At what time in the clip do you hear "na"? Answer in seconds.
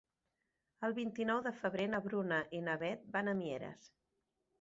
1.91-1.99, 2.69-2.79